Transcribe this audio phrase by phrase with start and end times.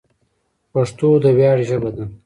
[0.71, 2.03] پښتو د ویاړ ژبه ده.